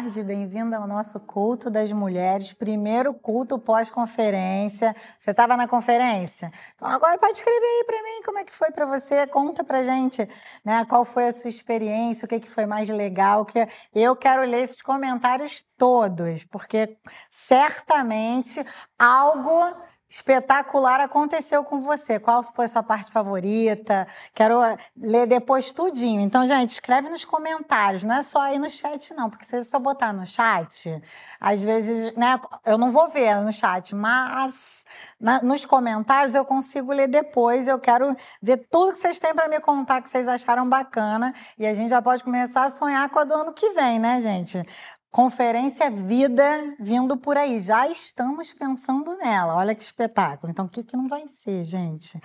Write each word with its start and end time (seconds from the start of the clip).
Tarde, 0.00 0.22
bem-vinda 0.22 0.78
ao 0.78 0.86
nosso 0.86 1.20
culto 1.20 1.68
das 1.68 1.92
mulheres, 1.92 2.54
primeiro 2.54 3.12
culto 3.12 3.58
pós-conferência. 3.58 4.96
Você 5.18 5.30
estava 5.30 5.58
na 5.58 5.68
conferência? 5.68 6.50
Então 6.74 6.88
agora 6.88 7.18
pode 7.18 7.34
escrever 7.34 7.66
aí 7.66 7.84
para 7.84 8.02
mim 8.02 8.22
como 8.24 8.38
é 8.38 8.44
que 8.44 8.50
foi 8.50 8.70
para 8.70 8.86
você, 8.86 9.26
conta 9.26 9.62
pra 9.62 9.82
gente, 9.82 10.26
né? 10.64 10.86
Qual 10.86 11.04
foi 11.04 11.28
a 11.28 11.32
sua 11.34 11.50
experiência, 11.50 12.24
o 12.24 12.28
que 12.28 12.40
que 12.40 12.48
foi 12.48 12.64
mais 12.64 12.88
legal, 12.88 13.44
que 13.44 13.58
eu 13.94 14.16
quero 14.16 14.42
ler 14.44 14.62
esses 14.62 14.80
comentários 14.80 15.62
todos, 15.76 16.44
porque 16.44 16.96
certamente 17.28 18.64
algo 18.98 19.76
espetacular 20.10 21.00
aconteceu 21.00 21.62
com 21.62 21.80
você? 21.80 22.18
Qual 22.18 22.42
foi 22.42 22.66
sua 22.66 22.82
parte 22.82 23.12
favorita? 23.12 24.08
Quero 24.34 24.60
ler 25.00 25.26
depois 25.26 25.70
tudinho. 25.70 26.20
Então, 26.20 26.44
gente, 26.46 26.70
escreve 26.70 27.08
nos 27.08 27.24
comentários, 27.24 28.02
não 28.02 28.16
é 28.16 28.22
só 28.22 28.40
aí 28.40 28.58
no 28.58 28.68
chat, 28.68 29.14
não, 29.14 29.30
porque 29.30 29.44
se 29.44 29.52
você 29.52 29.64
só 29.64 29.78
botar 29.78 30.12
no 30.12 30.26
chat, 30.26 31.00
às 31.40 31.62
vezes, 31.62 32.12
né, 32.16 32.40
eu 32.66 32.76
não 32.76 32.90
vou 32.90 33.08
ver 33.08 33.36
no 33.36 33.52
chat, 33.52 33.94
mas 33.94 34.84
na, 35.20 35.40
nos 35.42 35.64
comentários 35.64 36.34
eu 36.34 36.44
consigo 36.44 36.92
ler 36.92 37.06
depois. 37.06 37.68
Eu 37.68 37.78
quero 37.78 38.14
ver 38.42 38.56
tudo 38.68 38.92
que 38.92 38.98
vocês 38.98 39.20
têm 39.20 39.32
para 39.32 39.48
me 39.48 39.60
contar 39.60 40.02
que 40.02 40.08
vocês 40.08 40.26
acharam 40.26 40.68
bacana 40.68 41.32
e 41.56 41.66
a 41.66 41.72
gente 41.72 41.90
já 41.90 42.02
pode 42.02 42.24
começar 42.24 42.64
a 42.64 42.70
sonhar 42.70 43.08
com 43.10 43.20
a 43.20 43.24
do 43.24 43.34
ano 43.34 43.52
que 43.52 43.70
vem, 43.70 44.00
né, 44.00 44.20
gente? 44.20 44.66
Conferência 45.10 45.90
Vida 45.90 46.76
vindo 46.78 47.16
por 47.16 47.36
aí. 47.36 47.58
Já 47.58 47.88
estamos 47.88 48.52
pensando 48.52 49.16
nela. 49.16 49.56
Olha 49.56 49.74
que 49.74 49.82
espetáculo. 49.82 50.52
Então, 50.52 50.66
o 50.66 50.68
que, 50.68 50.84
que 50.84 50.96
não 50.96 51.08
vai 51.08 51.26
ser, 51.26 51.64
gente? 51.64 52.20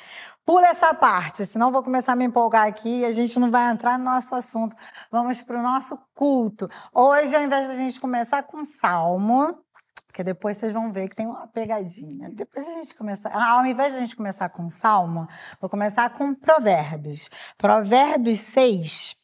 Pula 0.45 0.67
essa 0.67 0.93
parte, 0.93 1.47
senão 1.47 1.71
vou 1.71 1.81
começar 1.81 2.11
a 2.11 2.15
me 2.15 2.25
empolgar 2.25 2.67
aqui 2.67 2.99
e 2.99 3.05
a 3.05 3.11
gente 3.11 3.39
não 3.39 3.49
vai 3.49 3.71
entrar 3.71 3.97
no 3.97 4.05
nosso 4.05 4.35
assunto. 4.35 4.75
Vamos 5.11 5.41
para 5.41 5.59
o 5.59 5.63
nosso 5.63 5.97
culto. 6.13 6.69
Hoje, 6.93 7.35
ao 7.35 7.41
invés 7.41 7.67
da 7.67 7.75
gente 7.75 7.99
começar 7.99 8.43
com 8.43 8.63
salmo, 8.63 9.59
porque 10.05 10.23
depois 10.23 10.55
vocês 10.55 10.71
vão 10.71 10.93
ver 10.93 11.09
que 11.09 11.15
tem 11.15 11.25
uma 11.25 11.47
pegadinha. 11.47 12.29
Depois 12.31 12.67
a 12.67 12.73
gente 12.73 12.93
começar, 12.93 13.35
ao 13.35 13.65
invés 13.65 13.93
de 13.93 13.97
a 13.97 14.01
gente 14.01 14.15
começar 14.15 14.47
com 14.49 14.69
salmo, 14.69 15.27
vou 15.59 15.69
começar 15.71 16.11
com 16.11 16.35
provérbios. 16.35 17.29
Provérbios 17.57 18.39
6, 18.41 19.15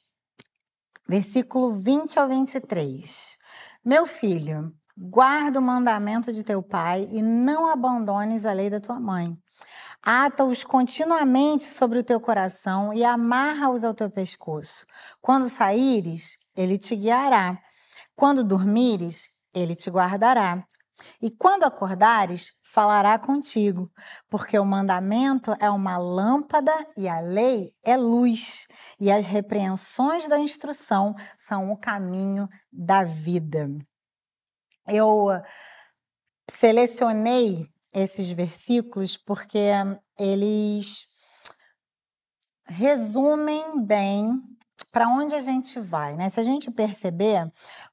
versículo 1.08 1.75
20 1.75 2.20
ao 2.20 2.28
23. 2.28 3.38
Meu 3.84 4.06
filho, 4.06 4.72
guarda 4.96 5.58
o 5.58 5.62
mandamento 5.62 6.32
de 6.32 6.44
teu 6.44 6.62
pai 6.62 7.08
e 7.12 7.20
não 7.20 7.66
abandones 7.66 8.46
a 8.46 8.54
lei 8.54 8.70
da 8.70 8.80
tua 8.80 9.00
mãe. 9.00 9.36
Ata-os 10.04 10.64
continuamente 10.64 11.64
sobre 11.64 11.98
o 11.98 12.04
teu 12.04 12.20
coração 12.20 12.94
e 12.94 13.04
amarra-os 13.04 13.84
ao 13.84 13.96
teu 13.96 14.08
pescoço. 14.08 14.86
Quando 15.20 15.50
saíres, 15.50 16.38
ele 16.56 16.78
te 16.78 16.96
guiará. 16.96 17.58
Quando 18.16 18.44
dormires, 18.44 19.30
ele 19.52 19.76
te 19.76 19.90
guardará. 19.90 20.64
E 21.22 21.30
quando 21.30 21.64
acordares, 21.64 22.52
falará 22.62 23.18
contigo, 23.20 23.92
porque 24.30 24.58
o 24.58 24.66
mandamento 24.66 25.56
é 25.60 25.70
uma 25.70 25.98
lâmpada 25.98 26.72
e 26.98 27.08
a 27.08 27.20
lei 27.20 27.74
é 27.84 27.98
luz, 27.98 28.66
e 29.00 29.12
as 29.12 29.26
repreensões 29.26 30.28
da 30.28 30.40
instrução 30.40 31.14
são 31.38 31.72
o 31.72 31.78
caminho 31.78 32.48
da 32.72 33.04
vida. 33.04 33.70
Eu 34.88 35.28
selecionei 36.50 37.68
esses 37.94 38.32
versículos 38.32 39.18
porque 39.18 39.70
eles 40.18 41.08
resumem 42.66 43.86
bem 43.86 44.50
para 44.91 45.07
onde 45.07 45.34
a 45.34 45.41
gente 45.41 45.79
vai, 45.79 46.16
né? 46.16 46.28
Se 46.29 46.40
a 46.40 46.44
gente 46.44 46.69
perceber 46.69 47.47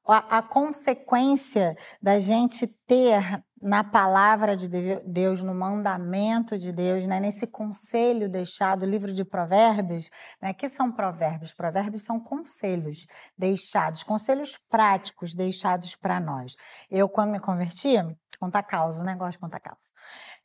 a, 0.06 0.38
a, 0.38 0.42
consequência 0.42 1.76
da 2.02 2.18
gente 2.18 2.66
ter 2.86 3.22
na 3.62 3.84
palavra 3.84 4.56
de 4.56 4.68
Deus, 5.06 5.42
no 5.42 5.54
mandamento 5.54 6.56
de 6.58 6.72
Deus, 6.72 7.06
né, 7.06 7.18
nesse 7.18 7.46
conselho 7.46 8.28
deixado, 8.28 8.86
livro 8.86 9.12
de 9.12 9.24
Provérbios, 9.24 10.08
né, 10.40 10.52
que 10.52 10.68
são 10.68 10.92
provérbios? 10.92 11.52
Provérbios 11.52 12.02
são 12.04 12.20
conselhos 12.20 13.06
deixados, 13.36 14.02
conselhos 14.02 14.58
práticos 14.68 15.34
deixados 15.34 15.94
para 15.96 16.20
nós. 16.20 16.54
Eu, 16.90 17.08
quando 17.08 17.30
me 17.30 17.40
converti, 17.40 17.96
contar 18.38 18.62
causa, 18.62 19.02
né? 19.04 19.14
Gosto 19.14 19.32
de 19.32 19.38
contar 19.38 19.60
causa. 19.60 19.92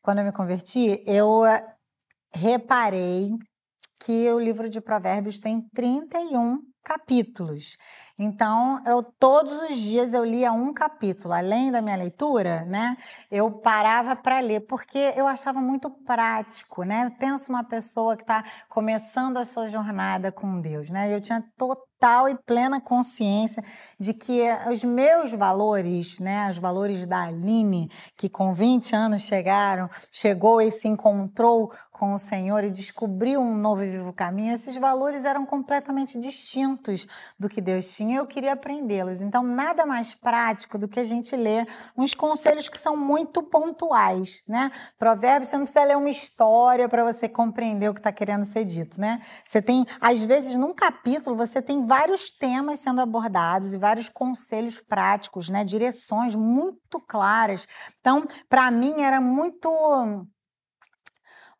Quando 0.01 0.19
eu 0.19 0.25
me 0.25 0.31
converti, 0.31 1.01
eu 1.05 1.45
eh, 1.45 1.75
reparei 2.33 3.29
que 4.05 4.29
o 4.31 4.39
livro 4.39 4.69
de 4.69 4.81
Provérbios 4.81 5.39
tem 5.39 5.61
31 5.73 6.59
capítulos. 6.83 7.77
Então, 8.19 8.81
eu 8.85 9.01
todos 9.01 9.53
os 9.63 9.77
dias 9.77 10.13
eu 10.13 10.23
lia 10.23 10.51
um 10.51 10.73
capítulo, 10.73 11.33
além 11.33 11.71
da 11.71 11.81
minha 11.81 11.95
leitura, 11.95 12.65
né? 12.65 12.95
Eu 13.31 13.49
parava 13.51 14.15
para 14.15 14.39
ler 14.39 14.61
porque 14.67 15.13
eu 15.15 15.25
achava 15.25 15.61
muito 15.61 15.89
prático, 15.89 16.83
né? 16.83 17.09
Pensa 17.17 17.49
uma 17.49 17.63
pessoa 17.63 18.15
que 18.15 18.23
está 18.23 18.43
começando 18.69 19.37
a 19.37 19.45
sua 19.45 19.69
jornada 19.69 20.31
com 20.31 20.59
Deus, 20.59 20.89
né? 20.89 21.13
Eu 21.13 21.21
tinha 21.21 21.43
total 21.57 22.27
e 22.27 22.35
plena 22.45 22.81
consciência 22.81 23.63
de 23.97 24.13
que 24.13 24.41
os 24.69 24.83
meus 24.83 25.31
valores, 25.31 26.19
né, 26.19 26.49
os 26.49 26.57
valores 26.57 27.05
da 27.07 27.23
Aline, 27.23 27.89
que 28.17 28.27
com 28.27 28.53
20 28.53 28.93
anos 28.93 29.21
chegaram, 29.21 29.89
chegou 30.11 30.61
e 30.61 30.69
se 30.69 30.87
encontrou 30.87 31.71
com 32.03 32.15
o 32.15 32.19
Senhor 32.19 32.65
e 32.65 32.69
descobriu 32.69 33.39
um 33.39 33.55
novo 33.55 33.81
e 33.81 33.89
vivo 33.89 34.11
caminho, 34.11 34.53
esses 34.53 34.75
valores 34.75 35.23
eram 35.23 35.45
completamente 35.45 36.19
distintos 36.19 37.07
do 37.39 37.47
que 37.47 37.61
Deus 37.61 37.95
tinha. 37.95 38.17
Eu 38.17 38.27
queria 38.27 38.51
aprendê-los. 38.51 39.21
Então, 39.21 39.41
nada 39.41 39.85
mais 39.85 40.13
prático 40.13 40.77
do 40.77 40.85
que 40.85 40.99
a 40.99 41.03
gente 41.05 41.33
ler 41.33 41.65
uns 41.95 42.13
conselhos 42.13 42.67
que 42.67 42.77
são 42.77 42.97
muito 42.97 43.41
pontuais, 43.41 44.43
né? 44.45 44.69
Provérbios, 44.99 45.49
você 45.49 45.55
não 45.55 45.63
precisa 45.63 45.85
ler 45.85 45.95
uma 45.95 46.09
história 46.09 46.89
para 46.89 47.05
você 47.05 47.29
compreender 47.29 47.87
o 47.87 47.93
que 47.93 48.01
está 48.01 48.11
querendo 48.11 48.43
ser 48.43 48.65
dito, 48.65 48.99
né? 48.99 49.21
Você 49.45 49.61
tem, 49.61 49.85
às 50.01 50.21
vezes, 50.21 50.57
num 50.57 50.73
capítulo, 50.73 51.37
você 51.37 51.61
tem 51.61 51.87
vários 51.87 52.33
temas 52.33 52.81
sendo 52.81 52.99
abordados 52.99 53.73
e 53.73 53.77
vários 53.77 54.09
conselhos 54.09 54.77
práticos, 54.81 55.47
né? 55.47 55.63
Direções 55.63 56.35
muito 56.35 56.99
claras. 57.07 57.65
Então, 57.97 58.27
para 58.49 58.69
mim, 58.69 59.03
era 59.03 59.21
muito 59.21 60.27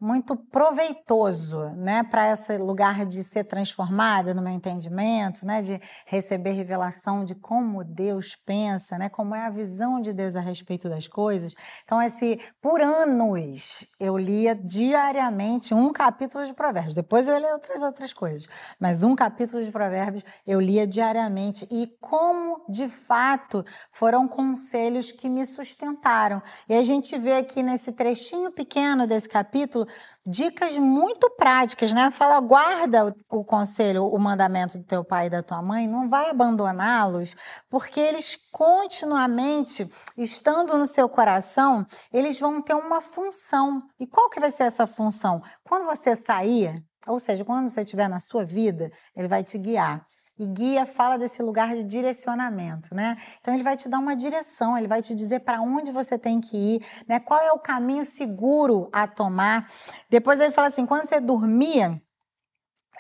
muito 0.04 0.36
proveitoso, 0.36 1.70
né, 1.78 2.04
para 2.04 2.34
esse 2.34 2.58
lugar 2.58 3.06
de 3.06 3.24
ser 3.24 3.46
transformada 3.46 4.34
no 4.34 4.42
meu 4.42 4.52
entendimento, 4.52 5.46
né, 5.46 5.62
de 5.62 5.80
receber 6.06 6.52
revelação 6.52 7.24
de 7.24 7.34
como 7.34 7.86
Deus 7.86 8.36
pensa, 8.36 8.98
né, 8.98 9.08
como 9.08 9.34
é 9.34 9.46
a 9.46 9.50
visão 9.50 10.02
de 10.02 10.12
Deus 10.12 10.36
a 10.36 10.42
respeito 10.42 10.90
das 10.90 11.08
coisas. 11.08 11.54
Então, 11.86 12.02
esse 12.02 12.38
por 12.62 12.82
anos 12.82 13.88
eu 13.98 14.18
lia 14.18 14.54
diariamente 14.54 15.74
um 15.74 15.94
capítulo 15.94 16.46
de 16.46 16.54
Provérbios. 16.54 16.96
Depois 16.96 17.30
eu 17.30 17.38
lia 17.38 17.54
outras 17.54 17.82
outras 17.82 18.12
coisas, 18.12 18.46
mas 18.78 19.04
um 19.04 19.16
capítulo 19.16 19.64
de 19.64 19.72
Provérbios 19.72 20.24
eu 20.46 20.60
lia 20.60 20.86
diariamente 20.86 21.66
e 21.72 21.88
como 22.02 22.66
de 22.68 22.90
fato 22.90 23.64
foram 23.90 24.28
conselhos 24.28 25.14
que 25.14 25.30
me 25.30 25.46
sustentaram. 25.46 26.42
E 26.68 26.76
a 26.76 26.84
gente 26.84 27.18
vê 27.18 27.38
aqui 27.38 27.64
nesse 27.64 27.94
trechinho 27.94 28.52
pequeno 28.52 29.08
desse 29.08 29.30
capítulo 29.30 29.88
dicas 30.26 30.78
muito 30.78 31.30
práticas, 31.32 31.92
né? 31.92 32.10
Fala, 32.12 32.40
guarda 32.40 33.08
o, 33.08 33.40
o 33.40 33.44
conselho, 33.44 34.06
o 34.06 34.20
mandamento 34.20 34.78
do 34.78 34.84
teu 34.84 35.04
pai 35.04 35.28
e 35.28 35.30
da 35.30 35.44
tua 35.44 35.62
mãe, 35.62 35.88
não 35.88 36.10
vai 36.10 36.30
abandoná-los, 36.30 37.36
porque 37.70 38.00
eles 38.00 38.38
continuamente, 38.52 39.90
estando 40.18 40.78
no 40.78 40.86
seu 40.86 41.10
coração, 41.10 41.86
eles 42.12 42.40
vão 42.40 42.62
ter 42.62 42.74
uma 42.74 43.02
função. 43.02 43.82
E 44.00 44.08
qual 44.08 44.30
que 44.30 44.40
vai 44.40 44.52
ser 44.52 44.64
essa 44.64 44.88
função? 44.88 45.42
Quando 45.64 45.86
você 45.86 46.16
sair, 46.16 46.74
ou 47.08 47.20
seja, 47.20 47.44
quando 47.44 47.68
você 47.68 47.82
estiver 47.82 48.08
na 48.08 48.20
sua 48.20 48.46
vida, 48.46 48.92
ele 49.16 49.28
vai 49.28 49.44
te 49.44 49.58
guiar. 49.58 50.06
E 50.44 50.48
guia 50.48 50.86
fala 50.86 51.18
desse 51.18 51.42
lugar 51.42 51.74
de 51.74 51.84
direcionamento, 51.84 52.94
né? 52.94 53.18
Então 53.40 53.54
ele 53.54 53.64
vai 53.64 53.78
te 53.78 53.88
dar 53.88 54.00
uma 54.00 54.16
direção, 54.16 54.78
ele 54.78 54.88
vai 54.88 55.02
te 55.02 55.16
dizer 55.16 55.40
para 55.40 55.62
onde 55.62 55.92
você 55.92 56.18
tem 56.18 56.42
que 56.42 56.58
ir, 56.58 56.86
né? 57.08 57.20
Qual 57.20 57.40
é 57.40 57.52
o 57.52 57.60
caminho 57.60 58.04
seguro 58.04 58.90
a 58.92 59.08
tomar. 59.08 59.70
Depois 60.10 60.40
ele 60.40 60.52
fala 60.52 60.68
assim, 60.68 60.86
quando 60.86 61.06
você 61.06 61.20
dormir, 61.22 62.02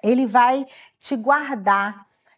ele 0.01 0.25
vai 0.25 0.65
te 0.99 1.15
guardar. 1.15 1.97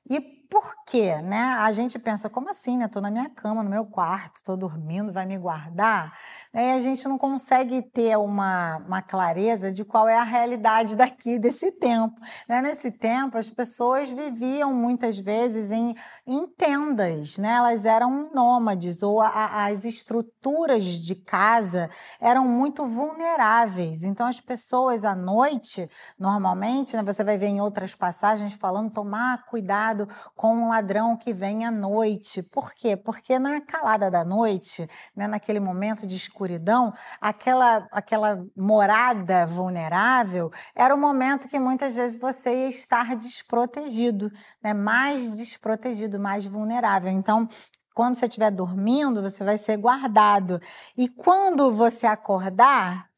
E 0.10 0.35
por 0.50 0.76
quê, 0.86 1.22
né? 1.22 1.58
A 1.60 1.72
gente 1.72 1.98
pensa, 1.98 2.30
como 2.30 2.50
assim, 2.50 2.78
né? 2.78 2.88
Tô 2.88 3.02
na 3.02 3.12
minha 3.12 3.30
cama, 3.30 3.64
no 3.64 3.70
meu 3.70 3.86
quarto, 3.86 4.44
tô 4.44 4.56
dormindo, 4.56 5.12
vai 5.12 5.26
me 5.26 5.38
guardar? 5.38 6.12
E 6.54 6.72
a 6.72 6.80
gente 6.80 7.08
não 7.08 7.18
consegue 7.18 7.82
ter 7.82 8.18
uma, 8.18 8.78
uma 8.78 9.02
clareza 9.02 9.72
de 9.72 9.84
qual 9.84 10.08
é 10.08 10.16
a 10.16 10.24
realidade 10.24 10.96
daqui, 10.98 11.38
desse 11.38 11.72
tempo. 11.72 12.16
Né? 12.48 12.62
Nesse 12.62 12.92
tempo, 12.92 13.38
as 13.38 13.50
pessoas 13.50 14.10
viviam 14.10 14.74
muitas 14.74 15.18
vezes 15.18 15.72
em, 15.72 15.96
em 16.26 16.48
tendas, 16.48 17.38
né? 17.38 17.54
Elas 17.54 17.86
eram 17.86 18.32
nômades, 18.34 19.02
ou 19.04 19.22
a, 19.22 19.66
as 19.66 19.86
estruturas 19.86 20.84
de 20.84 21.16
casa 21.16 21.90
eram 22.20 22.48
muito 22.48 22.86
vulneráveis. 22.86 24.04
Então, 24.04 24.28
as 24.28 24.40
pessoas 24.40 25.04
à 25.04 25.16
noite, 25.16 25.90
normalmente, 26.20 26.96
né, 26.96 27.04
você 27.04 27.24
vai 27.24 27.38
ver 27.38 27.48
em 27.48 27.62
outras 27.62 27.96
passagens 27.96 28.54
falando 28.54 28.92
tomar 28.92 29.46
cuidado 29.46 30.08
com 30.36 30.54
um 30.54 30.68
ladrão 30.68 31.16
que 31.16 31.34
vem 31.34 31.66
à 31.66 31.72
noite. 31.72 32.44
Por 32.44 32.74
quê? 32.74 32.98
Porque 32.98 33.40
na 33.40 33.62
calada 33.62 34.12
da 34.12 34.26
noite, 34.26 34.88
né, 35.16 35.28
naquele 35.28 35.60
momento 35.60 36.06
de 36.06 36.16
escuridão, 36.16 36.94
aquela, 37.22 37.88
aquela 37.92 38.46
morada 38.56 39.48
vulnerável 39.48 40.52
era 40.76 40.94
o 40.94 40.98
momento 40.98 41.48
que 41.48 41.58
muitas 41.58 41.96
vezes 41.96 42.20
você 42.20 42.50
ia 42.64 42.70
estar 42.70 43.16
desprotegido, 43.16 44.30
né, 44.62 44.74
mais 44.74 45.38
desprotegido, 45.38 46.20
mais 46.20 46.46
vulnerável. 46.46 47.10
Então, 47.10 47.48
quando 47.94 48.16
você 48.16 48.26
estiver 48.26 48.52
dormindo, 48.52 49.22
você 49.22 49.42
vai 49.44 49.58
ser 49.58 49.78
guardado. 49.78 50.60
E 50.98 51.08
quando 51.08 51.72
você 51.72 52.06
acordar, 52.06 53.10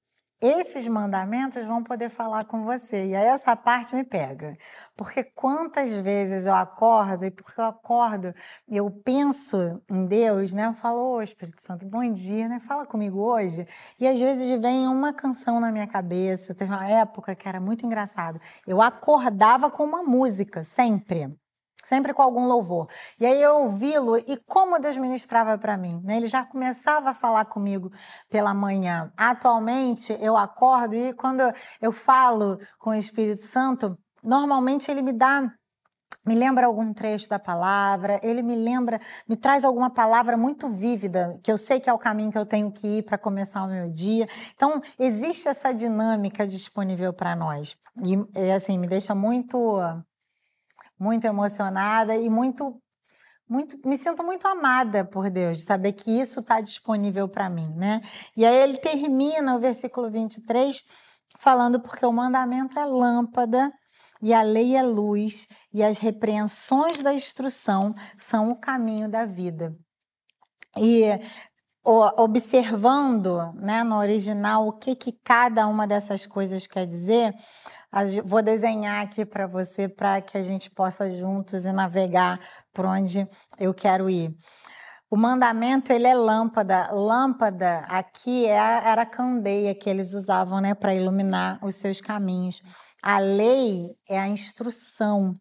esses 0.41 0.87
mandamentos 0.87 1.63
vão 1.65 1.83
poder 1.83 2.09
falar 2.09 2.45
com 2.45 2.63
você. 2.63 3.07
E 3.07 3.15
aí 3.15 3.25
essa 3.27 3.55
parte 3.55 3.95
me 3.95 4.03
pega. 4.03 4.55
Porque 4.95 5.23
quantas 5.23 5.95
vezes 5.95 6.45
eu 6.45 6.53
acordo, 6.53 7.25
e 7.25 7.31
porque 7.31 7.59
eu 7.59 7.65
acordo, 7.65 8.33
eu 8.69 8.89
penso 8.91 9.81
em 9.89 10.07
Deus, 10.07 10.53
né? 10.53 10.67
Eu 10.67 10.73
falo, 10.73 10.99
ô 11.15 11.21
Espírito 11.21 11.61
Santo, 11.61 11.85
bom 11.85 12.11
dia, 12.13 12.47
né? 12.47 12.59
Fala 12.59 12.85
comigo 12.85 13.19
hoje. 13.19 13.67
E 13.99 14.07
às 14.07 14.19
vezes 14.19 14.47
vem 14.61 14.87
uma 14.87 15.13
canção 15.13 15.59
na 15.59 15.71
minha 15.71 15.87
cabeça. 15.87 16.53
Teve 16.53 16.71
uma 16.71 16.87
época 16.89 17.35
que 17.35 17.47
era 17.47 17.59
muito 17.59 17.85
engraçado. 17.85 18.39
Eu 18.65 18.81
acordava 18.81 19.71
com 19.71 19.83
uma 19.83 20.03
música, 20.03 20.63
sempre 20.63 21.29
sempre 21.87 22.13
com 22.13 22.21
algum 22.21 22.45
louvor. 22.45 22.89
E 23.17 23.25
aí 23.25 23.41
eu 23.41 23.61
ouvi-lo 23.61 24.17
e 24.17 24.35
como 24.45 24.77
Deus 24.77 24.97
ministrava 24.97 25.57
para 25.57 25.77
mim, 25.77 26.01
né? 26.03 26.17
Ele 26.17 26.27
já 26.27 26.43
começava 26.43 27.11
a 27.11 27.13
falar 27.13 27.45
comigo 27.45 27.89
pela 28.29 28.53
manhã. 28.53 29.09
Atualmente 29.15 30.17
eu 30.19 30.35
acordo 30.35 30.93
e 30.95 31.13
quando 31.13 31.41
eu 31.81 31.93
falo 31.93 32.59
com 32.77 32.89
o 32.89 32.93
Espírito 32.93 33.43
Santo, 33.43 33.97
normalmente 34.21 34.91
ele 34.91 35.01
me 35.01 35.13
dá 35.13 35.49
me 36.25 36.35
lembra 36.35 36.65
algum 36.65 36.93
trecho 36.93 37.29
da 37.29 37.39
palavra, 37.39 38.19
ele 38.21 38.43
me 38.43 38.53
lembra, 38.53 38.99
me 39.29 39.37
traz 39.37 39.63
alguma 39.63 39.89
palavra 39.89 40.35
muito 40.35 40.67
vívida, 40.67 41.39
que 41.41 41.49
eu 41.49 41.57
sei 41.57 41.79
que 41.79 41.89
é 41.89 41.93
o 41.93 41.97
caminho 41.97 42.29
que 42.29 42.37
eu 42.37 42.45
tenho 42.45 42.69
que 42.69 42.97
ir 42.97 43.03
para 43.03 43.17
começar 43.17 43.63
o 43.63 43.67
meu 43.67 43.87
dia. 43.87 44.27
Então, 44.53 44.81
existe 44.99 45.47
essa 45.47 45.73
dinâmica 45.73 46.45
disponível 46.45 47.13
para 47.13 47.33
nós. 47.33 47.77
E, 48.03 48.51
assim, 48.51 48.77
me 48.77 48.87
deixa 48.87 49.15
muito 49.15 49.57
muito 50.99 51.25
emocionada 51.25 52.15
e 52.15 52.29
muito 52.29 52.81
muito, 53.49 53.79
me 53.87 53.97
sinto 53.97 54.23
muito 54.23 54.45
amada 54.45 55.05
por 55.05 55.29
Deus, 55.29 55.59
de 55.59 55.63
saber 55.63 55.93
que 55.93 56.11
isso 56.11 56.41
está 56.41 56.59
disponível 56.59 57.29
para 57.29 57.49
mim, 57.49 57.73
né? 57.75 58.01
E 58.35 58.45
aí 58.45 58.57
ele 58.57 58.77
termina 58.77 59.55
o 59.55 59.59
versículo 59.59 60.11
23 60.11 60.83
falando 61.39 61.79
porque 61.79 62.05
o 62.05 62.11
mandamento 62.11 62.77
é 62.77 62.83
lâmpada 62.83 63.71
e 64.21 64.33
a 64.33 64.41
lei 64.41 64.75
é 64.75 64.83
luz 64.83 65.47
e 65.73 65.81
as 65.83 65.97
repreensões 65.97 67.01
da 67.01 67.13
instrução 67.13 67.93
são 68.17 68.51
o 68.51 68.55
caminho 68.55 69.07
da 69.09 69.25
vida. 69.25 69.71
E 70.75 71.05
observando, 71.89 73.53
né, 73.55 73.83
no 73.83 73.97
original 73.97 74.67
o 74.67 74.73
que 74.73 74.95
que 74.95 75.13
cada 75.23 75.67
uma 75.67 75.87
dessas 75.87 76.25
coisas 76.25 76.67
quer 76.67 76.85
dizer, 76.85 77.33
Vou 78.25 78.41
desenhar 78.43 79.01
aqui 79.01 79.25
para 79.25 79.47
você 79.47 79.87
para 79.87 80.21
que 80.21 80.37
a 80.37 80.43
gente 80.43 80.69
possa 80.69 81.09
juntos 81.09 81.65
e 81.65 81.71
navegar 81.71 82.39
por 82.73 82.85
onde 82.85 83.27
eu 83.57 83.73
quero 83.73 84.09
ir. 84.09 84.35
O 85.09 85.15
mandamento 85.15 85.93
ele 85.93 86.05
é 86.05 86.13
lâmpada. 86.13 86.91
Lâmpada 86.91 87.79
aqui 87.87 88.45
é 88.45 88.57
era 88.57 89.03
a 89.03 89.05
candeia 89.05 89.73
que 89.73 89.89
eles 89.89 90.13
usavam, 90.13 90.59
né, 90.59 90.75
para 90.75 90.93
iluminar 90.93 91.59
os 91.63 91.75
seus 91.75 92.01
caminhos. 92.01 92.61
A 93.01 93.19
lei 93.19 93.87
é 94.07 94.19
a 94.19 94.27
instrução, 94.27 95.33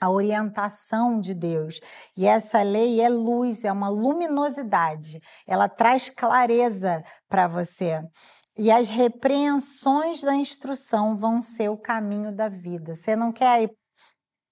a 0.00 0.10
orientação 0.10 1.20
de 1.20 1.34
Deus. 1.34 1.80
E 2.16 2.26
essa 2.26 2.62
lei 2.62 3.00
é 3.00 3.08
luz, 3.08 3.64
é 3.64 3.72
uma 3.72 3.88
luminosidade. 3.88 5.20
Ela 5.46 5.68
traz 5.68 6.08
clareza 6.08 7.02
para 7.28 7.48
você. 7.48 8.02
E 8.56 8.72
as 8.72 8.88
repreensões 8.88 10.20
da 10.20 10.34
instrução 10.34 11.16
vão 11.16 11.40
ser 11.40 11.68
o 11.68 11.76
caminho 11.76 12.32
da 12.32 12.48
vida. 12.48 12.92
Você 12.92 13.14
não 13.14 13.30
quer 13.30 13.62
ir, 13.62 13.70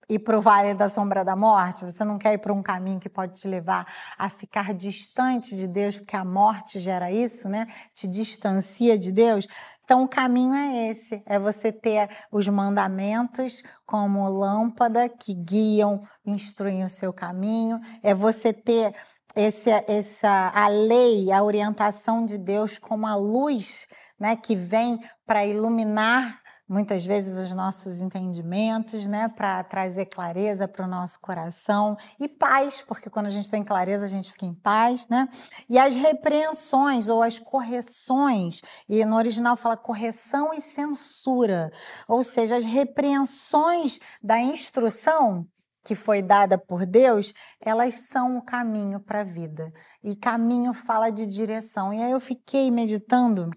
ir 0.09 0.21
para 0.21 0.39
o 0.39 0.41
vale 0.41 0.75
da 0.75 0.89
sombra 0.89 1.25
da 1.25 1.35
morte? 1.35 1.85
Você 1.85 2.05
não 2.05 2.17
quer 2.17 2.35
ir 2.35 2.39
para 2.39 2.53
um 2.53 2.63
caminho 2.63 3.01
que 3.01 3.09
pode 3.09 3.41
te 3.41 3.49
levar 3.49 3.85
a 4.17 4.29
ficar 4.29 4.73
distante 4.73 5.57
de 5.57 5.67
Deus, 5.67 5.99
porque 5.99 6.15
a 6.15 6.25
morte 6.25 6.79
gera 6.79 7.11
isso, 7.11 7.49
né? 7.49 7.67
Te 7.95 8.07
distancia 8.07 8.97
de 8.97 9.11
Deus. 9.11 9.49
Então, 9.87 10.03
o 10.03 10.09
caminho 10.09 10.53
é 10.53 10.89
esse: 10.89 11.23
é 11.25 11.39
você 11.39 11.71
ter 11.71 12.11
os 12.33 12.49
mandamentos 12.49 13.63
como 13.87 14.29
lâmpada 14.29 15.09
que 15.09 15.33
guiam, 15.33 16.03
instruem 16.27 16.83
o 16.83 16.89
seu 16.89 17.13
caminho, 17.13 17.81
é 18.03 18.13
você 18.13 18.53
ter 18.53 18.93
esse, 19.37 19.71
essa, 19.87 20.51
a 20.53 20.67
lei, 20.67 21.31
a 21.31 21.41
orientação 21.41 22.27
de 22.27 22.37
Deus 22.37 22.81
como 22.81 23.07
a 23.07 23.15
luz 23.15 23.87
né, 24.19 24.35
que 24.35 24.57
vem 24.57 24.99
para 25.25 25.47
iluminar 25.47 26.41
muitas 26.69 27.05
vezes 27.05 27.39
os 27.39 27.55
nossos 27.55 28.01
entendimentos, 28.01 29.07
né, 29.07 29.29
para 29.29 29.63
trazer 29.65 30.07
clareza 30.07 30.67
para 30.67 30.85
o 30.85 30.89
nosso 30.89 31.21
coração 31.21 31.97
e 32.19 32.29
paz, 32.29 32.83
porque 32.83 33.09
quando 33.09 33.27
a 33.27 33.31
gente 33.31 33.51
tem 33.51 33.63
clareza 33.63 34.05
a 34.05 34.09
gente 34.09 34.33
fica 34.33 34.47
em 34.47 34.55
paz, 34.55 35.07
né? 35.09 35.29
E 35.69 35.79
as 35.79 35.95
repreensões 35.95 37.09
ou 37.09 37.23
as 37.23 37.39
correções, 37.39 38.61
e 38.89 39.05
no 39.05 39.17
original 39.17 39.57
fala 39.57 39.77
correção 39.77 40.53
e 40.53 40.61
censura, 40.61 41.71
ou 42.09 42.23
seja, 42.23 42.57
as 42.57 42.65
repreensões 42.65 43.99
da 44.23 44.41
instrução 44.41 45.47
que 45.85 45.95
foi 45.95 46.21
dada 46.21 46.59
por 46.59 46.85
Deus, 46.85 47.33
elas 47.61 48.09
são 48.09 48.37
o 48.37 48.43
caminho 48.43 48.99
para 48.99 49.21
a 49.21 49.25
vida. 49.25 49.73
E 50.03 50.17
caminho 50.17 50.75
fala 50.75 51.11
de 51.11 51.25
direção. 51.25 51.95
E 51.95 52.03
aí 52.03 52.11
eu 52.11 52.19
fiquei 52.19 52.73
meditando 52.73 53.53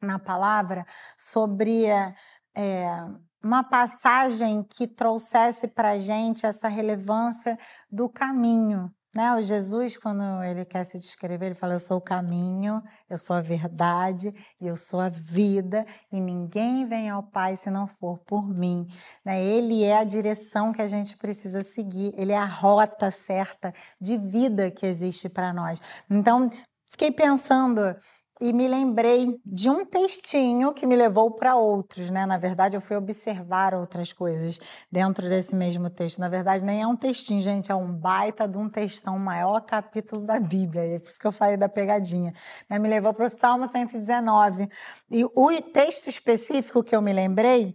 na 0.00 0.18
palavra 0.18 0.84
sobre 1.16 1.86
é, 1.86 3.06
uma 3.42 3.62
passagem 3.62 4.62
que 4.62 4.86
trouxesse 4.86 5.68
para 5.68 5.90
a 5.90 5.98
gente 5.98 6.44
essa 6.44 6.68
relevância 6.68 7.58
do 7.90 8.08
caminho. 8.08 8.90
Né? 9.16 9.34
O 9.34 9.40
Jesus, 9.40 9.96
quando 9.96 10.44
ele 10.44 10.62
quer 10.66 10.84
se 10.84 11.00
descrever, 11.00 11.46
ele 11.46 11.54
fala: 11.54 11.72
Eu 11.72 11.78
sou 11.78 11.96
o 11.96 12.02
caminho, 12.02 12.82
eu 13.08 13.16
sou 13.16 13.34
a 13.34 13.40
verdade, 13.40 14.30
eu 14.60 14.76
sou 14.76 15.00
a 15.00 15.08
vida, 15.08 15.82
e 16.12 16.20
ninguém 16.20 16.84
vem 16.84 17.08
ao 17.08 17.22
Pai 17.22 17.56
se 17.56 17.70
não 17.70 17.86
for 17.86 18.18
por 18.26 18.46
mim. 18.46 18.86
Né? 19.24 19.42
Ele 19.42 19.84
é 19.84 19.96
a 19.96 20.04
direção 20.04 20.70
que 20.70 20.82
a 20.82 20.86
gente 20.86 21.16
precisa 21.16 21.62
seguir, 21.62 22.12
ele 22.14 22.32
é 22.32 22.36
a 22.36 22.44
rota 22.44 23.10
certa 23.10 23.72
de 23.98 24.18
vida 24.18 24.70
que 24.70 24.84
existe 24.84 25.30
para 25.30 25.50
nós. 25.50 25.80
Então, 26.10 26.46
fiquei 26.90 27.10
pensando 27.10 27.96
e 28.38 28.52
me 28.52 28.68
lembrei 28.68 29.40
de 29.44 29.70
um 29.70 29.84
textinho 29.84 30.74
que 30.74 30.84
me 30.86 30.94
levou 30.94 31.30
para 31.30 31.56
outros, 31.56 32.10
né? 32.10 32.26
Na 32.26 32.36
verdade, 32.36 32.76
eu 32.76 32.82
fui 32.82 32.94
observar 32.94 33.74
outras 33.74 34.12
coisas 34.12 34.58
dentro 34.92 35.26
desse 35.26 35.54
mesmo 35.54 35.88
texto. 35.88 36.18
Na 36.18 36.28
verdade, 36.28 36.62
nem 36.62 36.82
é 36.82 36.86
um 36.86 36.96
textinho, 36.96 37.40
gente, 37.40 37.72
é 37.72 37.74
um 37.74 37.90
baita 37.90 38.46
de 38.46 38.58
um 38.58 38.68
textão, 38.68 39.16
o 39.16 39.20
maior 39.20 39.60
capítulo 39.60 40.26
da 40.26 40.38
Bíblia. 40.38 40.86
E 40.86 40.94
é 40.94 40.98
por 40.98 41.08
isso 41.08 41.18
que 41.18 41.26
eu 41.26 41.32
falei 41.32 41.56
da 41.56 41.68
pegadinha. 41.68 42.34
Me 42.68 42.88
levou 42.88 43.14
para 43.14 43.26
o 43.26 43.30
Salmo 43.30 43.66
119. 43.66 44.68
E 45.10 45.24
o 45.24 45.62
texto 45.72 46.08
específico 46.08 46.84
que 46.84 46.94
eu 46.94 47.00
me 47.00 47.14
lembrei 47.14 47.74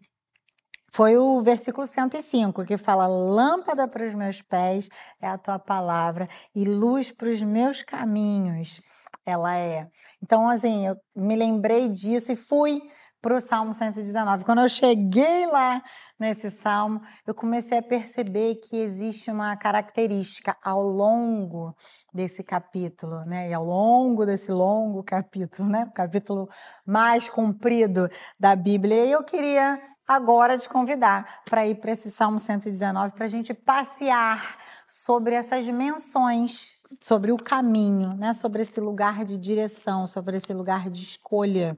foi 0.93 1.17
o 1.17 1.41
versículo 1.41 1.87
105, 1.87 2.65
que 2.65 2.77
fala: 2.77 3.07
Lâmpada 3.07 3.87
para 3.87 4.05
os 4.05 4.13
meus 4.13 4.43
pés 4.43 4.89
é 5.19 5.27
a 5.27 5.39
tua 5.39 5.57
palavra 5.57 6.27
e 6.53 6.65
luz 6.65 7.11
para 7.11 7.29
os 7.29 7.41
meus 7.41 7.81
caminhos 7.81 8.79
ela 9.25 9.57
é. 9.57 9.87
Então, 10.21 10.47
assim, 10.47 10.87
eu 10.87 10.95
me 11.15 11.35
lembrei 11.35 11.89
disso 11.89 12.31
e 12.31 12.35
fui 12.35 12.81
para 13.21 13.35
o 13.35 13.39
Salmo 13.39 13.73
119. 13.73 14.43
Quando 14.43 14.61
eu 14.61 14.67
cheguei 14.67 15.45
lá 15.45 15.81
nesse 16.19 16.49
salmo, 16.49 16.99
eu 17.25 17.35
comecei 17.35 17.77
a 17.77 17.83
perceber 17.83 18.55
que 18.55 18.77
existe 18.77 19.29
uma 19.29 19.55
característica 19.55 20.57
ao 20.63 20.81
longo 20.81 21.75
desse 22.11 22.43
capítulo, 22.43 23.23
né? 23.25 23.49
E 23.49 23.53
ao 23.53 23.63
longo 23.63 24.25
desse 24.25 24.51
longo 24.51 25.03
capítulo, 25.03 25.69
né? 25.69 25.85
O 25.89 25.93
capítulo 25.93 26.49
mais 26.85 27.29
comprido 27.29 28.09
da 28.39 28.55
Bíblia. 28.55 29.05
E 29.05 29.11
eu 29.11 29.23
queria 29.23 29.79
agora 30.07 30.57
te 30.57 30.67
convidar 30.67 31.41
para 31.45 31.65
ir 31.67 31.75
para 31.75 31.91
esse 31.91 32.09
Salmo 32.09 32.39
119 32.39 33.13
para 33.13 33.25
a 33.25 33.29
gente 33.29 33.53
passear 33.53 34.57
sobre 34.87 35.35
essas 35.35 35.67
menções 35.67 36.80
sobre 36.99 37.31
o 37.31 37.37
caminho, 37.37 38.15
né? 38.15 38.33
sobre 38.33 38.61
esse 38.61 38.79
lugar 38.79 39.23
de 39.23 39.37
direção, 39.37 40.07
sobre 40.07 40.37
esse 40.37 40.53
lugar 40.53 40.89
de 40.89 41.01
escolha 41.01 41.77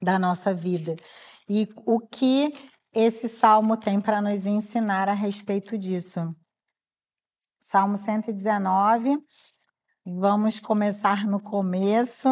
da 0.00 0.18
nossa 0.18 0.54
vida. 0.54 0.96
E 1.48 1.68
o 1.84 2.00
que 2.00 2.52
esse 2.92 3.28
salmo 3.28 3.76
tem 3.76 4.00
para 4.00 4.22
nos 4.22 4.46
ensinar 4.46 5.08
a 5.08 5.12
respeito 5.12 5.76
disso. 5.76 6.32
Salmo 7.58 7.96
119, 7.96 9.18
vamos 10.04 10.60
começar 10.60 11.26
no 11.26 11.40
começo. 11.40 12.28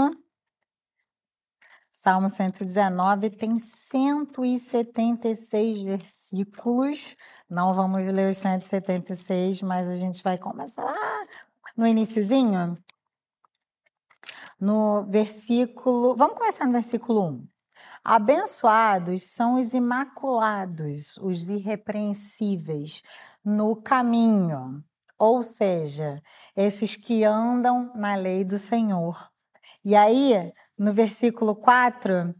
Salmo 1.91 2.29
119 2.29 3.31
tem 3.31 3.59
176 3.59 5.83
versículos. 5.83 7.17
Não 7.49 7.73
vamos 7.75 8.05
ler 8.13 8.31
os 8.31 8.37
176, 8.39 9.63
mas 9.63 9.89
a 9.89 9.97
gente 9.97 10.23
vai 10.23 10.39
começar 10.39 10.83
lá 10.83 11.27
no 11.77 11.87
iníciozinho. 11.87 12.77
No 14.61 15.05
versículo, 15.09 16.17
vamos 16.17 16.39
começar 16.39 16.67
no 16.67 16.73
versículo 16.73 17.29
1. 17.29 17.49
Abençoados 18.03 19.23
são 19.23 19.59
os 19.59 19.75
imaculados, 19.75 21.17
os 21.19 21.49
irrepreensíveis 21.49 23.03
no 23.45 23.77
caminho, 23.77 24.85
ou 25.19 25.43
seja, 25.43 26.23
esses 26.57 26.97
que 26.97 27.25
andam 27.25 27.93
na 27.95 28.15
lei 28.15 28.45
do 28.45 28.59
Senhor. 28.59 29.31
E 29.85 29.95
aí, 29.95 30.53
no 30.79 30.93
versículo 30.93 31.55
4, 31.55 32.35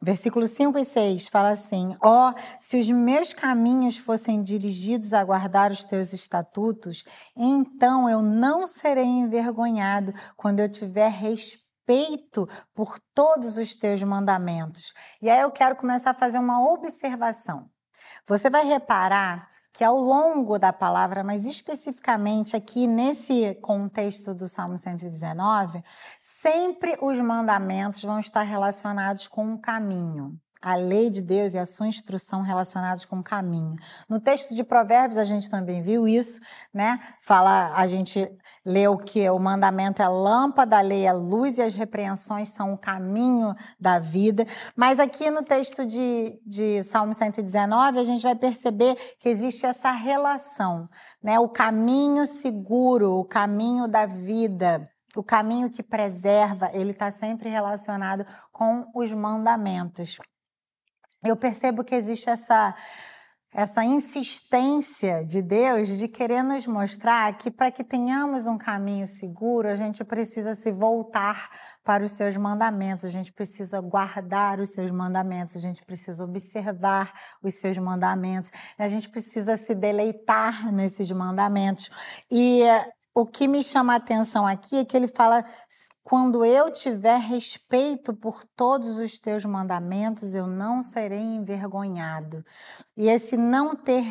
versículo 0.00 0.46
5 0.46 0.78
e 0.78 0.84
6, 0.84 1.28
fala 1.28 1.50
assim: 1.50 1.96
Ó, 2.02 2.30
oh, 2.30 2.34
se 2.60 2.78
os 2.78 2.90
meus 2.90 3.34
caminhos 3.34 3.96
fossem 3.98 4.42
dirigidos 4.42 5.12
a 5.12 5.24
guardar 5.24 5.70
os 5.70 5.84
teus 5.84 6.12
estatutos, 6.12 7.04
então 7.36 8.08
eu 8.08 8.22
não 8.22 8.66
serei 8.66 9.04
envergonhado 9.04 10.12
quando 10.36 10.60
eu 10.60 10.68
tiver 10.68 11.10
respeito 11.10 12.46
por 12.74 12.98
todos 13.14 13.56
os 13.56 13.74
teus 13.74 14.02
mandamentos. 14.02 14.92
E 15.20 15.28
aí 15.28 15.40
eu 15.40 15.50
quero 15.50 15.76
começar 15.76 16.10
a 16.10 16.14
fazer 16.14 16.38
uma 16.38 16.62
observação. 16.72 17.66
Você 18.26 18.48
vai 18.50 18.64
reparar 18.64 19.48
que 19.78 19.84
ao 19.84 19.96
longo 19.96 20.58
da 20.58 20.72
palavra, 20.72 21.22
mas 21.22 21.46
especificamente 21.46 22.56
aqui 22.56 22.84
nesse 22.84 23.54
contexto 23.62 24.34
do 24.34 24.48
Salmo 24.48 24.76
119, 24.76 25.84
sempre 26.18 26.98
os 27.00 27.20
mandamentos 27.20 28.02
vão 28.02 28.18
estar 28.18 28.42
relacionados 28.42 29.28
com 29.28 29.54
o 29.54 29.58
caminho 29.60 30.36
a 30.60 30.74
lei 30.74 31.10
de 31.10 31.22
Deus 31.22 31.54
e 31.54 31.58
a 31.58 31.66
sua 31.66 31.86
instrução 31.86 32.42
relacionados 32.42 33.04
com 33.04 33.18
o 33.18 33.22
caminho. 33.22 33.76
No 34.08 34.20
texto 34.20 34.54
de 34.54 34.64
Provérbios 34.64 35.18
a 35.18 35.24
gente 35.24 35.48
também 35.48 35.80
viu 35.82 36.06
isso, 36.06 36.40
né? 36.72 36.98
Fala, 37.20 37.74
a 37.74 37.86
gente 37.86 38.30
leu 38.64 38.96
que 38.96 39.28
o 39.30 39.38
mandamento 39.38 40.02
é 40.02 40.08
lâmpada, 40.08 40.78
a 40.78 40.80
lei 40.80 41.06
é 41.06 41.12
luz 41.12 41.58
e 41.58 41.62
as 41.62 41.74
repreensões 41.74 42.50
são 42.50 42.74
o 42.74 42.78
caminho 42.78 43.54
da 43.78 43.98
vida. 43.98 44.44
Mas 44.76 44.98
aqui 44.98 45.30
no 45.30 45.42
texto 45.42 45.86
de, 45.86 46.40
de 46.44 46.82
Salmo 46.82 47.14
119 47.14 47.98
a 47.98 48.04
gente 48.04 48.22
vai 48.22 48.34
perceber 48.34 48.96
que 49.18 49.28
existe 49.28 49.64
essa 49.66 49.92
relação, 49.92 50.88
né? 51.22 51.38
O 51.38 51.48
caminho 51.48 52.26
seguro, 52.26 53.18
o 53.18 53.24
caminho 53.24 53.86
da 53.86 54.06
vida, 54.06 54.88
o 55.16 55.22
caminho 55.22 55.70
que 55.70 55.82
preserva, 55.82 56.70
ele 56.72 56.90
está 56.90 57.10
sempre 57.10 57.48
relacionado 57.48 58.24
com 58.52 58.86
os 58.94 59.12
mandamentos 59.12 60.18
eu 61.24 61.36
percebo 61.36 61.84
que 61.84 61.94
existe 61.94 62.28
essa 62.30 62.74
essa 63.52 63.82
insistência 63.82 65.24
de 65.24 65.40
Deus 65.40 65.88
de 65.98 66.06
querer 66.06 66.42
nos 66.42 66.66
mostrar 66.66 67.36
que 67.38 67.50
para 67.50 67.70
que 67.70 67.82
tenhamos 67.82 68.46
um 68.46 68.58
caminho 68.58 69.06
seguro, 69.06 69.68
a 69.68 69.74
gente 69.74 70.04
precisa 70.04 70.54
se 70.54 70.70
voltar 70.70 71.48
para 71.82 72.04
os 72.04 72.12
seus 72.12 72.36
mandamentos, 72.36 73.06
a 73.06 73.08
gente 73.08 73.32
precisa 73.32 73.80
guardar 73.80 74.60
os 74.60 74.70
seus 74.70 74.90
mandamentos, 74.90 75.56
a 75.56 75.60
gente 75.60 75.82
precisa 75.82 76.24
observar 76.24 77.10
os 77.42 77.54
seus 77.54 77.78
mandamentos, 77.78 78.50
a 78.76 78.86
gente 78.86 79.08
precisa 79.08 79.56
se 79.56 79.74
deleitar 79.74 80.70
nesses 80.70 81.10
mandamentos. 81.10 81.88
E 82.30 82.62
o 83.20 83.26
que 83.26 83.48
me 83.48 83.64
chama 83.64 83.94
a 83.94 83.96
atenção 83.96 84.46
aqui 84.46 84.76
é 84.76 84.84
que 84.84 84.96
ele 84.96 85.08
fala: 85.08 85.42
quando 86.04 86.44
eu 86.44 86.70
tiver 86.70 87.18
respeito 87.18 88.14
por 88.14 88.44
todos 88.56 88.96
os 88.96 89.18
teus 89.18 89.44
mandamentos, 89.44 90.34
eu 90.34 90.46
não 90.46 90.82
serei 90.84 91.20
envergonhado. 91.20 92.44
E 92.96 93.08
esse 93.08 93.36
não 93.36 93.74
ter 93.74 94.04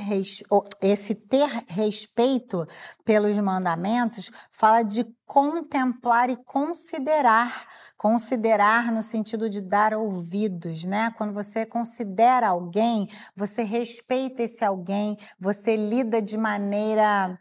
esse 0.82 1.16
ter 1.16 1.48
respeito 1.68 2.68
pelos 3.06 3.38
mandamentos 3.38 4.30
fala 4.52 4.84
de 4.84 5.06
contemplar 5.26 6.30
e 6.30 6.36
considerar. 6.44 7.66
Considerar 7.98 8.92
no 8.92 9.02
sentido 9.02 9.50
de 9.50 9.60
dar 9.60 9.94
ouvidos, 9.94 10.84
né? 10.84 11.12
Quando 11.18 11.34
você 11.34 11.66
considera 11.66 12.50
alguém, 12.50 13.08
você 13.36 13.64
respeita 13.64 14.44
esse 14.44 14.64
alguém, 14.64 15.18
você 15.40 15.76
lida 15.76 16.22
de 16.22 16.38
maneira 16.38 17.40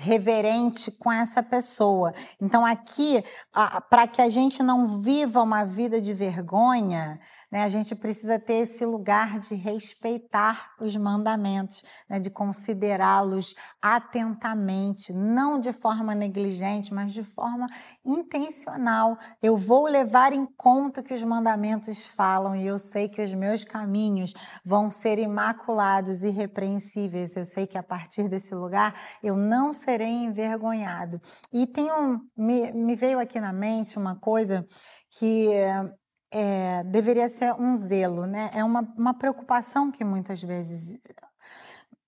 reverente 0.00 0.92
com 0.92 1.10
essa 1.10 1.42
pessoa. 1.42 2.14
Então, 2.40 2.64
aqui, 2.64 3.22
para 3.90 4.06
que 4.06 4.22
a 4.22 4.28
gente 4.28 4.62
não 4.62 5.00
viva 5.00 5.42
uma 5.42 5.64
vida 5.64 6.00
de 6.00 6.14
vergonha, 6.14 7.18
né, 7.50 7.64
a 7.64 7.68
gente 7.68 7.96
precisa 7.96 8.38
ter 8.38 8.62
esse 8.62 8.84
lugar 8.84 9.40
de 9.40 9.56
respeitar 9.56 10.70
os 10.80 10.96
mandamentos, 10.96 11.82
né, 12.08 12.20
de 12.20 12.30
considerá-los 12.30 13.56
atentamente, 13.82 15.12
não 15.12 15.58
de 15.58 15.72
forma 15.72 16.14
negligente, 16.14 16.94
mas 16.94 17.12
de 17.12 17.24
forma 17.24 17.66
intencional. 18.04 19.18
Eu 19.42 19.56
vou 19.56 19.86
levar 19.86 20.32
em 20.32 20.46
conta 20.46 21.00
o 21.00 21.04
que 21.04 21.14
os 21.14 21.24
mandamentos 21.24 22.06
falam 22.06 22.54
e 22.54 22.64
eu 22.64 22.78
sei 22.78 23.08
que 23.08 23.20
os 23.20 23.34
meus 23.34 23.64
caminhos 23.64 24.32
vão 24.64 24.92
ser 24.92 25.18
imaculados 25.18 26.22
irrepreensíveis. 26.22 27.34
Eu 27.34 27.44
sei 27.44 27.66
que 27.66 27.76
a 27.76 27.82
partir 27.82 28.28
desse 28.28 28.54
lugar 28.54 28.94
eu 29.22 29.36
não 29.36 29.72
serei 29.72 29.87
envergonhado. 29.96 31.20
E 31.52 31.66
tem 31.66 31.90
um, 31.90 32.20
me, 32.36 32.72
me 32.72 32.94
veio 32.94 33.18
aqui 33.18 33.40
na 33.40 33.52
mente 33.52 33.98
uma 33.98 34.16
coisa 34.16 34.66
que 35.18 35.48
é, 36.30 36.84
deveria 36.84 37.28
ser 37.28 37.54
um 37.54 37.76
zelo, 37.76 38.26
né? 38.26 38.50
É 38.52 38.62
uma, 38.62 38.80
uma 38.96 39.14
preocupação 39.14 39.90
que 39.90 40.04
muitas 40.04 40.42
vezes 40.42 40.98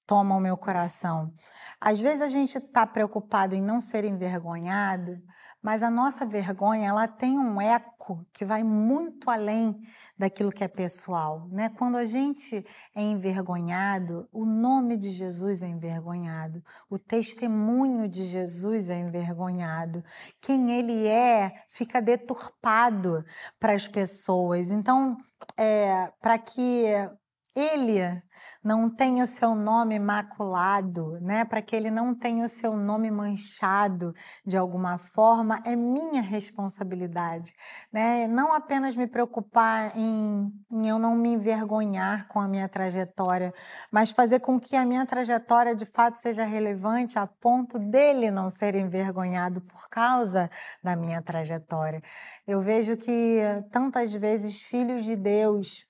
toma 0.07 0.35
o 0.35 0.41
meu 0.41 0.57
coração. 0.57 1.33
Às 1.81 2.01
vezes 2.01 2.21
a 2.21 2.29
gente 2.29 2.59
está 2.59 2.87
preocupado 2.87 3.55
em 3.55 3.63
não 3.63 3.81
ser 3.81 4.05
envergonhado, 4.05 5.19
mas 5.63 5.83
a 5.83 5.91
nossa 5.91 6.25
vergonha 6.25 6.89
ela 6.89 7.07
tem 7.07 7.39
um 7.39 7.61
eco 7.61 8.25
que 8.33 8.45
vai 8.45 8.63
muito 8.63 9.31
além 9.31 9.81
daquilo 10.17 10.51
que 10.51 10.65
é 10.65 10.69
pessoal, 10.69 11.47
né? 11.51 11.69
Quando 11.69 11.97
a 11.97 12.07
gente 12.07 12.65
é 12.95 13.03
envergonhado, 13.03 14.27
o 14.33 14.45
nome 14.45 14.97
de 14.97 15.11
Jesus 15.11 15.63
é 15.63 15.69
envergonhado, 15.69 16.63
o 16.89 16.99
testemunho 16.99 18.09
de 18.09 18.25
Jesus 18.25 18.89
é 18.89 18.99
envergonhado, 18.99 20.03
quem 20.41 20.73
ele 20.79 21.07
é 21.07 21.53
fica 21.69 22.01
deturpado 22.01 23.25
para 23.59 23.75
as 23.75 23.87
pessoas. 23.87 24.71
Então, 24.71 25.17
é, 25.57 26.11
para 26.21 26.39
que 26.39 26.85
ele 27.55 28.23
não 28.63 28.89
tenha 28.89 29.25
o 29.25 29.27
seu 29.27 29.55
nome 29.55 29.99
maculado, 29.99 31.19
né? 31.21 31.45
Para 31.45 31.63
que 31.63 31.75
ele 31.75 31.91
não 31.91 32.15
tenha 32.15 32.45
o 32.45 32.49
seu 32.49 32.77
nome 32.77 33.11
manchado 33.11 34.15
de 34.47 34.57
alguma 34.57 34.99
forma, 34.99 35.61
é 35.65 35.75
minha 35.75 36.21
responsabilidade, 36.21 37.55
né? 37.93 38.27
Não 38.27 38.53
apenas 38.53 38.97
me 38.97 39.07
preocupar 39.07 39.97
em, 39.97 40.53
em 40.71 40.89
eu 40.89 40.99
não 40.99 41.15
me 41.15 41.31
envergonhar 41.31 42.29
com 42.29 42.39
a 42.39 42.47
minha 42.47 42.69
trajetória, 42.69 43.53
mas 43.91 44.11
fazer 44.11 44.41
com 44.41 44.61
que 44.61 44.77
a 44.77 44.85
minha 44.85 45.07
trajetória 45.07 45.75
de 45.75 45.87
fato 45.87 46.17
seja 46.17 46.45
relevante 46.45 47.19
a 47.19 47.27
ponto 47.27 47.79
dele 47.79 48.31
não 48.31 48.51
ser 48.51 48.75
envergonhado 48.75 49.61
por 49.63 49.89
causa 49.89 50.51
da 50.83 50.95
minha 50.95 51.23
trajetória. 51.23 52.03
Eu 52.47 52.61
vejo 52.61 52.97
que 52.97 53.41
tantas 53.71 54.13
vezes 54.13 54.61
filhos 54.61 55.05
de 55.05 55.17
Deus 55.17 55.90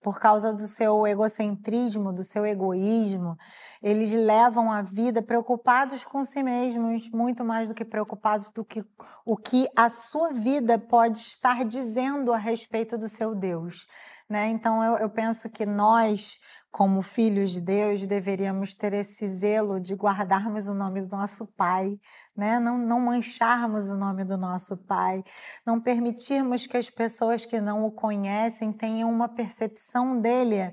por 0.00 0.18
causa 0.18 0.54
do 0.54 0.66
seu 0.66 1.06
egocentrismo, 1.06 2.12
do 2.12 2.22
seu 2.22 2.46
egoísmo, 2.46 3.36
eles 3.82 4.12
levam 4.12 4.72
a 4.72 4.82
vida 4.82 5.20
preocupados 5.22 6.04
com 6.04 6.24
si 6.24 6.42
mesmos, 6.42 7.08
muito 7.10 7.44
mais 7.44 7.68
do 7.68 7.74
que 7.74 7.84
preocupados 7.84 8.50
do 8.50 8.64
que 8.64 8.84
o 9.24 9.36
que 9.36 9.68
a 9.76 9.88
sua 9.90 10.32
vida 10.32 10.78
pode 10.78 11.18
estar 11.18 11.64
dizendo 11.64 12.32
a 12.32 12.38
respeito 12.38 12.96
do 12.96 13.08
seu 13.08 13.34
Deus. 13.34 13.86
Né? 14.30 14.46
Então 14.50 14.80
eu, 14.84 14.96
eu 14.98 15.10
penso 15.10 15.50
que 15.50 15.66
nós, 15.66 16.38
como 16.70 17.02
filhos 17.02 17.50
de 17.50 17.60
Deus, 17.60 18.06
deveríamos 18.06 18.76
ter 18.76 18.92
esse 18.92 19.28
zelo 19.28 19.80
de 19.80 19.92
guardarmos 19.96 20.68
o 20.68 20.74
nome 20.74 21.00
do 21.00 21.16
nosso 21.16 21.48
Pai, 21.48 21.98
né? 22.36 22.60
não, 22.60 22.78
não 22.78 23.00
mancharmos 23.00 23.90
o 23.90 23.96
nome 23.96 24.22
do 24.22 24.38
nosso 24.38 24.76
Pai, 24.76 25.24
não 25.66 25.80
permitirmos 25.80 26.64
que 26.64 26.76
as 26.76 26.88
pessoas 26.88 27.44
que 27.44 27.60
não 27.60 27.84
o 27.84 27.90
conhecem 27.90 28.72
tenham 28.72 29.10
uma 29.10 29.28
percepção 29.28 30.20
dele 30.20 30.72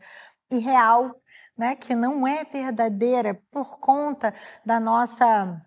irreal, 0.51 1.15
né? 1.57 1.75
que 1.75 1.95
não 1.95 2.27
é 2.27 2.43
verdadeira 2.43 3.41
por 3.49 3.79
conta 3.79 4.31
da 4.63 4.79
nossa 4.79 5.59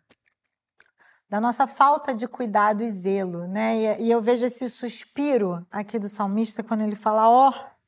da 1.28 1.40
nossa 1.40 1.64
falta 1.64 2.12
de 2.12 2.26
cuidado 2.26 2.82
e 2.82 2.88
zelo, 2.88 3.46
né? 3.46 4.00
E, 4.00 4.10
eu 4.10 4.20
vejo 4.20 4.44
esse 4.44 4.68
suspiro 4.68 5.64
aqui 5.70 5.96
do 5.96 6.08
salmista 6.08 6.60
quando 6.60 6.80
ele 6.80 6.96
fala: 6.96 7.28
ó, 7.30 7.50
oh, 7.50 7.79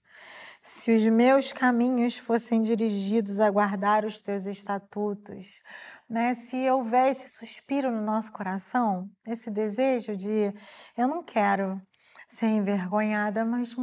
se 0.62 0.94
os 0.94 1.04
meus 1.06 1.52
caminhos 1.52 2.16
fossem 2.16 2.62
dirigidos 2.62 3.40
a 3.40 3.50
guardar 3.50 4.04
os 4.04 4.20
teus 4.20 4.46
estatutos. 4.46 5.60
né? 6.08 6.34
Se 6.34 6.70
houver 6.70 7.10
esse 7.10 7.30
suspiro 7.30 7.90
no 7.90 8.00
nosso 8.00 8.30
coração, 8.32 9.10
esse 9.26 9.50
desejo 9.50 10.16
de 10.16 10.54
eu 10.96 11.08
não 11.08 11.22
quero 11.22 11.82
ser 12.28 12.46
envergonhada, 12.46 13.44
mas 13.44 13.74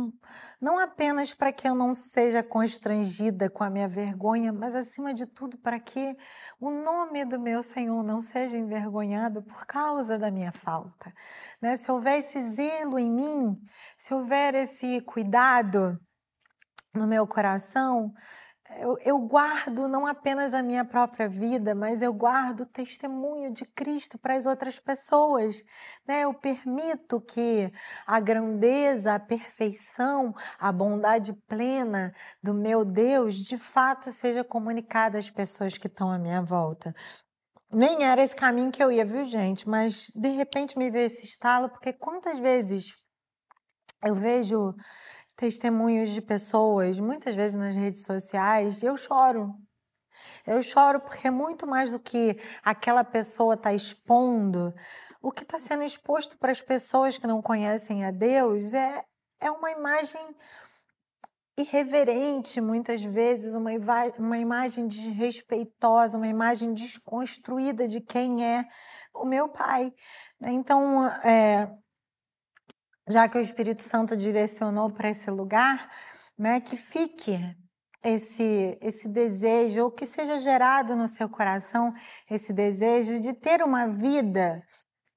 não 0.59 0.79
apenas 0.79 1.33
para 1.33 1.51
que 1.51 1.67
eu 1.67 1.75
não 1.75 1.93
seja 1.93 2.41
constrangida 2.41 3.49
com 3.49 3.63
a 3.63 3.69
minha 3.69 3.87
vergonha, 3.87 4.53
mas 4.53 4.73
acima 4.73 5.13
de 5.13 5.25
tudo 5.25 5.57
para 5.57 5.79
que 5.79 6.15
o 6.59 6.71
nome 6.71 7.25
do 7.25 7.39
meu 7.39 7.61
Senhor 7.61 8.01
não 8.03 8.21
seja 8.21 8.57
envergonhado 8.57 9.43
por 9.43 9.65
causa 9.65 10.17
da 10.17 10.31
minha 10.31 10.51
falta. 10.51 11.13
Né? 11.61 11.75
Se 11.75 11.91
houver 11.91 12.19
esse 12.19 12.41
zelo 12.41 12.97
em 12.97 13.11
mim, 13.11 13.55
se 13.97 14.13
houver 14.13 14.55
esse 14.55 15.01
cuidado 15.01 15.99
no 16.99 17.07
meu 17.07 17.25
coração, 17.25 18.13
eu, 18.77 18.97
eu, 19.03 19.19
guardo 19.19 19.87
não 19.87 20.05
apenas 20.05 20.53
a 20.53 20.61
minha 20.61 20.85
própria 20.85 21.27
vida, 21.27 21.73
mas 21.73 22.03
eu 22.03 22.13
guardo 22.13 22.61
o 22.61 22.65
testemunho 22.65 23.51
de 23.51 23.65
Cristo 23.65 24.17
para 24.19 24.35
as 24.35 24.45
outras 24.45 24.79
pessoas. 24.79 25.63
Né? 26.07 26.21
Eu 26.21 26.33
permito 26.33 27.19
que 27.19 27.71
a 28.05 28.19
grandeza, 28.19 29.15
a 29.15 29.19
perfeição, 29.19 30.35
a 30.59 30.71
bondade 30.71 31.33
plena 31.47 32.13
do 32.43 32.53
meu 32.53 32.85
Deus 32.85 33.37
de 33.37 33.57
fato 33.57 34.11
seja 34.11 34.43
comunicada 34.43 35.17
às 35.17 35.31
pessoas 35.31 35.77
que 35.77 35.87
estão 35.87 36.11
à 36.11 36.19
minha 36.19 36.41
volta. 36.41 36.93
Nem 37.71 38.03
era 38.03 38.21
esse 38.21 38.35
caminho 38.35 38.71
que 38.71 38.83
eu 38.83 38.91
ia, 38.91 39.05
viu, 39.05 39.25
gente? 39.25 39.67
Mas 39.67 40.11
de 40.15 40.29
repente 40.29 40.77
me 40.77 40.91
veio 40.91 41.05
esse 41.05 41.25
estalo, 41.25 41.69
porque 41.69 41.93
quantas 41.93 42.37
vezes 42.37 42.95
eu 44.03 44.15
vejo 44.15 44.75
testemunhos 45.39 46.09
de 46.09 46.21
pessoas, 46.21 46.99
muitas 46.99 47.33
vezes 47.33 47.55
nas 47.55 47.73
redes 47.73 48.03
sociais, 48.03 48.83
e 48.83 48.85
eu 48.85 48.97
choro. 48.97 49.55
Eu 50.45 50.61
choro 50.61 50.99
porque 50.99 51.27
é 51.27 51.31
muito 51.31 51.65
mais 51.65 51.91
do 51.91 51.99
que 51.99 52.35
aquela 52.61 53.05
pessoa 53.05 53.53
está 53.53 53.73
expondo. 53.73 54.73
O 55.21 55.31
que 55.31 55.43
está 55.43 55.57
sendo 55.57 55.83
exposto 55.83 56.37
para 56.37 56.51
as 56.51 56.61
pessoas 56.61 57.17
que 57.17 57.25
não 57.25 57.41
conhecem 57.41 58.03
a 58.03 58.11
Deus 58.11 58.73
é, 58.73 59.01
é 59.39 59.49
uma 59.49 59.71
imagem 59.71 60.21
irreverente, 61.57 62.59
muitas 62.59 63.01
vezes, 63.01 63.55
uma, 63.55 63.71
uma 64.17 64.37
imagem 64.37 64.89
desrespeitosa, 64.89 66.17
uma 66.17 66.27
imagem 66.27 66.73
desconstruída 66.73 67.87
de 67.87 68.01
quem 68.01 68.45
é 68.45 68.65
o 69.13 69.25
meu 69.25 69.47
pai. 69.47 69.93
Então, 70.41 71.07
é, 71.23 71.69
já 73.09 73.27
que 73.27 73.37
o 73.37 73.41
Espírito 73.41 73.83
Santo 73.83 74.15
direcionou 74.15 74.91
para 74.91 75.09
esse 75.09 75.29
lugar, 75.31 75.89
né, 76.37 76.59
que 76.59 76.77
fique 76.77 77.39
esse 78.01 78.77
esse 78.81 79.09
desejo 79.09 79.83
ou 79.83 79.91
que 79.91 80.05
seja 80.05 80.39
gerado 80.39 80.95
no 80.95 81.07
seu 81.07 81.27
coração 81.27 81.93
esse 82.29 82.53
desejo 82.53 83.19
de 83.19 83.33
ter 83.33 83.61
uma 83.61 83.87
vida 83.87 84.63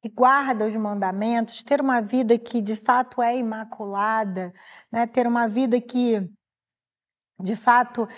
que 0.02 0.08
guarda 0.08 0.66
os 0.66 0.75
mandamentos, 0.75 1.62
ter 1.62 1.80
uma 1.80 2.00
vida 2.00 2.37
que 2.37 2.61
de 2.61 2.75
fato 2.75 3.22
é 3.22 3.37
imaculada, 3.37 4.52
né? 4.90 5.06
Ter 5.06 5.28
uma 5.28 5.46
vida 5.46 5.80
que 5.80 6.28
de 7.40 7.54
fato 7.54 8.08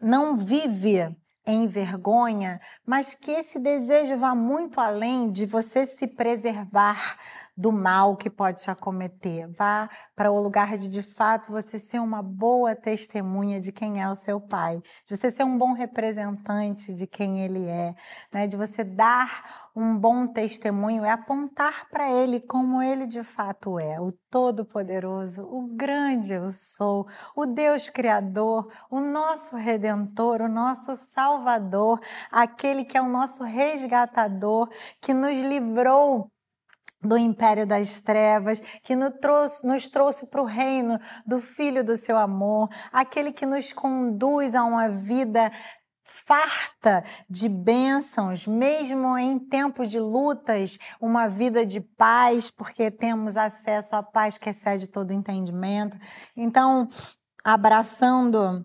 não 0.00 0.36
vive 0.36 1.16
em 1.46 1.66
vergonha, 1.66 2.60
mas 2.86 3.14
que 3.14 3.30
esse 3.30 3.58
desejo 3.58 4.16
vá 4.16 4.34
muito 4.34 4.80
além 4.80 5.30
de 5.30 5.44
você 5.44 5.84
se 5.84 6.06
preservar 6.06 7.18
do 7.56 7.70
mal 7.70 8.16
que 8.16 8.28
pode 8.28 8.62
te 8.62 8.70
acometer. 8.70 9.48
Vá 9.52 9.88
para 10.14 10.30
o 10.30 10.40
lugar 10.40 10.76
de 10.76 10.88
de 10.88 11.02
fato 11.02 11.52
você 11.52 11.78
ser 11.78 12.00
uma 12.00 12.22
boa 12.22 12.74
testemunha 12.74 13.60
de 13.60 13.72
quem 13.72 14.02
é 14.02 14.08
o 14.08 14.14
seu 14.14 14.40
pai, 14.40 14.82
de 15.06 15.16
você 15.16 15.30
ser 15.30 15.44
um 15.44 15.56
bom 15.56 15.72
representante 15.72 16.92
de 16.92 17.06
quem 17.06 17.42
ele 17.42 17.64
é, 17.66 17.94
né? 18.32 18.46
de 18.46 18.56
você 18.56 18.82
dar 18.82 19.70
um 19.74 19.96
bom 19.96 20.26
testemunho, 20.26 21.04
é 21.04 21.10
apontar 21.10 21.88
para 21.90 22.10
ele 22.12 22.40
como 22.40 22.82
ele 22.82 23.06
de 23.06 23.22
fato 23.22 23.78
é, 23.78 24.00
o 24.00 24.10
Todo-Poderoso, 24.30 25.44
o 25.44 25.68
grande 25.74 26.34
eu 26.34 26.50
sou, 26.50 27.06
o 27.36 27.46
Deus 27.46 27.88
Criador, 27.88 28.68
o 28.90 29.00
nosso 29.00 29.56
Redentor, 29.56 30.42
o 30.42 30.48
nosso 30.48 30.96
Salvador, 30.96 32.00
aquele 32.30 32.84
que 32.84 32.96
é 32.96 33.02
o 33.02 33.08
nosso 33.08 33.44
resgatador, 33.44 34.68
que 35.00 35.14
nos 35.14 35.40
livrou 35.40 36.33
do 37.04 37.16
império 37.16 37.66
das 37.66 38.00
trevas, 38.00 38.60
que 38.82 38.96
nos 38.96 39.10
trouxe, 39.20 39.66
nos 39.66 39.88
trouxe 39.88 40.26
para 40.26 40.42
o 40.42 40.46
reino 40.46 40.98
do 41.26 41.40
Filho 41.40 41.84
do 41.84 41.96
seu 41.96 42.16
amor, 42.16 42.68
aquele 42.92 43.32
que 43.32 43.46
nos 43.46 43.72
conduz 43.72 44.54
a 44.54 44.64
uma 44.64 44.88
vida 44.88 45.50
farta 46.26 47.04
de 47.28 47.48
bênçãos, 47.48 48.46
mesmo 48.46 49.18
em 49.18 49.38
tempos 49.38 49.90
de 49.90 49.98
lutas, 49.98 50.78
uma 51.00 51.28
vida 51.28 51.66
de 51.66 51.80
paz, 51.80 52.50
porque 52.50 52.90
temos 52.90 53.36
acesso 53.36 53.94
à 53.94 54.02
paz 54.02 54.38
que 54.38 54.48
excede 54.48 54.86
todo 54.86 55.12
entendimento. 55.12 55.96
Então, 56.36 56.88
abraçando 57.44 58.64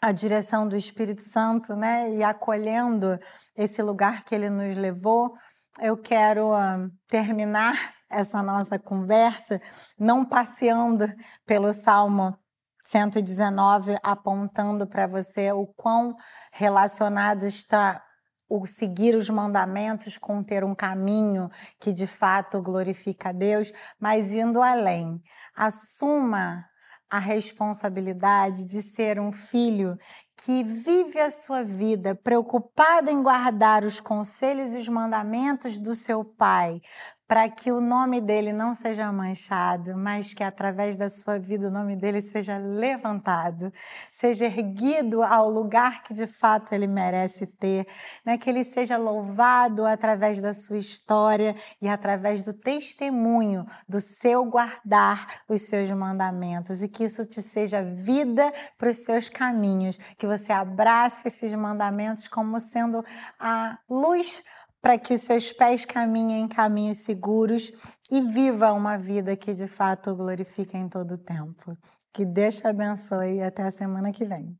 a 0.00 0.12
direção 0.12 0.68
do 0.68 0.76
Espírito 0.76 1.22
Santo, 1.22 1.74
né, 1.74 2.14
e 2.14 2.22
acolhendo 2.22 3.18
esse 3.56 3.82
lugar 3.82 4.24
que 4.24 4.34
ele 4.34 4.48
nos 4.48 4.74
levou, 4.76 5.34
eu 5.80 5.96
quero 5.96 6.52
uh, 6.52 6.90
terminar 7.08 7.74
essa 8.08 8.42
nossa 8.42 8.78
conversa 8.78 9.60
não 9.98 10.24
passeando 10.24 11.06
pelo 11.46 11.72
Salmo 11.72 12.36
119, 12.84 13.96
apontando 14.02 14.86
para 14.86 15.06
você 15.06 15.52
o 15.52 15.66
quão 15.66 16.16
relacionado 16.52 17.44
está 17.44 18.02
o 18.48 18.66
seguir 18.66 19.14
os 19.14 19.30
mandamentos 19.30 20.18
com 20.18 20.42
ter 20.42 20.64
um 20.64 20.74
caminho 20.74 21.48
que 21.78 21.92
de 21.92 22.06
fato 22.06 22.60
glorifica 22.60 23.28
a 23.28 23.32
Deus, 23.32 23.72
mas 23.98 24.32
indo 24.32 24.60
além. 24.60 25.22
Assuma 25.54 26.69
a 27.10 27.18
responsabilidade 27.18 28.64
de 28.64 28.80
ser 28.80 29.18
um 29.18 29.32
filho 29.32 29.98
que 30.36 30.62
vive 30.62 31.18
a 31.18 31.30
sua 31.30 31.62
vida 31.62 32.14
preocupada 32.14 33.10
em 33.10 33.22
guardar 33.22 33.84
os 33.84 34.00
conselhos 34.00 34.74
e 34.74 34.78
os 34.78 34.88
mandamentos 34.88 35.78
do 35.78 35.94
seu 35.94 36.24
pai, 36.24 36.80
para 37.30 37.48
que 37.48 37.70
o 37.70 37.80
nome 37.80 38.20
dele 38.20 38.52
não 38.52 38.74
seja 38.74 39.12
manchado, 39.12 39.96
mas 39.96 40.34
que 40.34 40.42
através 40.42 40.96
da 40.96 41.08
sua 41.08 41.38
vida 41.38 41.68
o 41.68 41.70
nome 41.70 41.94
dele 41.94 42.20
seja 42.20 42.58
levantado, 42.58 43.72
seja 44.10 44.46
erguido 44.46 45.22
ao 45.22 45.48
lugar 45.48 46.02
que 46.02 46.12
de 46.12 46.26
fato 46.26 46.74
ele 46.74 46.88
merece 46.88 47.46
ter, 47.46 47.86
né? 48.26 48.36
que 48.36 48.50
ele 48.50 48.64
seja 48.64 48.96
louvado 48.96 49.86
através 49.86 50.42
da 50.42 50.52
sua 50.52 50.78
história 50.78 51.54
e 51.80 51.86
através 51.86 52.42
do 52.42 52.52
testemunho 52.52 53.64
do 53.88 54.00
seu 54.00 54.44
guardar 54.44 55.42
os 55.48 55.62
seus 55.62 55.88
mandamentos 55.92 56.82
e 56.82 56.88
que 56.88 57.04
isso 57.04 57.24
te 57.24 57.40
seja 57.40 57.80
vida 57.80 58.52
para 58.76 58.90
os 58.90 59.04
seus 59.04 59.30
caminhos, 59.30 59.96
que 60.18 60.26
você 60.26 60.50
abrace 60.50 61.28
esses 61.28 61.54
mandamentos 61.54 62.26
como 62.26 62.58
sendo 62.58 63.04
a 63.38 63.78
luz 63.88 64.42
para 64.80 64.98
que 64.98 65.14
os 65.14 65.20
seus 65.20 65.52
pés 65.52 65.84
caminhem 65.84 66.42
em 66.42 66.48
caminhos 66.48 66.98
seguros 66.98 67.72
e 68.10 68.20
viva 68.20 68.72
uma 68.72 68.96
vida 68.96 69.36
que 69.36 69.52
de 69.52 69.66
fato 69.66 70.14
glorifica 70.14 70.76
em 70.76 70.88
todo 70.88 71.14
o 71.14 71.18
tempo. 71.18 71.76
Que 72.12 72.24
Deus 72.24 72.56
te 72.56 72.66
abençoe 72.66 73.36
e 73.36 73.42
até 73.42 73.62
a 73.62 73.70
semana 73.70 74.10
que 74.12 74.24
vem. 74.24 74.58